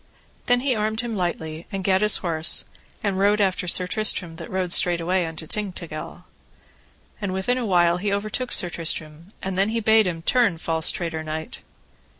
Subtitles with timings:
[0.47, 2.65] Then he armed him lightly, and gat his horse,
[3.03, 6.23] and rode after Sir Tristram that rode straightway unto Tintagil.
[7.21, 10.89] And within a while he overtook Sir Tristram, and then he bade him, Turn, false
[10.89, 11.59] traitor knight.